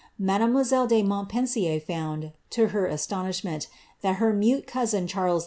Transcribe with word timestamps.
Mademoiselle 0.17 0.87
de 0.87 1.03
Montpensier 1.03 1.79
found, 1.79 2.31
to 2.49 2.69
her 2.69 2.87
astonishment, 2.87 3.67
that 4.01 4.15
her 4.15 4.33
mute 4.33 4.65
cou8in 4.65 5.07
Charles 5.07 5.39
H. 5.39 5.39